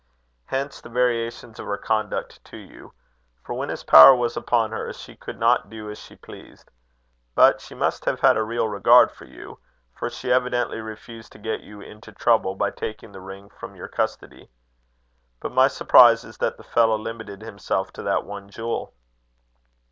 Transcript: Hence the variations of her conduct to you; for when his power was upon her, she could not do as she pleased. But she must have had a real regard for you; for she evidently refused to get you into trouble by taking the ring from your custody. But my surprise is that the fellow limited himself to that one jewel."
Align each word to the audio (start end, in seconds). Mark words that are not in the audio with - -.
Hence 0.45 0.81
the 0.81 0.89
variations 0.89 1.59
of 1.59 1.67
her 1.67 1.77
conduct 1.77 2.43
to 2.45 2.57
you; 2.57 2.91
for 3.43 3.53
when 3.53 3.69
his 3.69 3.83
power 3.83 4.15
was 4.15 4.35
upon 4.35 4.71
her, 4.71 4.91
she 4.93 5.15
could 5.15 5.37
not 5.37 5.69
do 5.69 5.91
as 5.91 5.99
she 5.99 6.15
pleased. 6.15 6.71
But 7.35 7.61
she 7.61 7.75
must 7.75 8.05
have 8.05 8.19
had 8.21 8.35
a 8.35 8.41
real 8.41 8.67
regard 8.67 9.11
for 9.11 9.25
you; 9.25 9.59
for 9.93 10.09
she 10.09 10.33
evidently 10.33 10.79
refused 10.81 11.31
to 11.33 11.37
get 11.37 11.61
you 11.61 11.81
into 11.81 12.11
trouble 12.11 12.55
by 12.55 12.71
taking 12.71 13.11
the 13.11 13.21
ring 13.21 13.51
from 13.51 13.75
your 13.75 13.87
custody. 13.89 14.49
But 15.39 15.51
my 15.51 15.67
surprise 15.67 16.23
is 16.23 16.39
that 16.39 16.57
the 16.57 16.63
fellow 16.63 16.97
limited 16.97 17.43
himself 17.43 17.93
to 17.93 18.01
that 18.01 18.25
one 18.25 18.49
jewel." 18.49 18.95